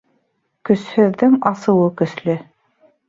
[0.69, 2.39] Көсһөҙҙөң асыуы көслө.